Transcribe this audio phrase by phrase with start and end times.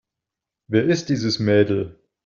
[0.65, 1.99] Wer ist dieses Mädel?